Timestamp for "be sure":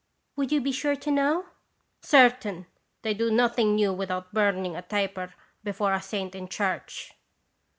0.61-0.95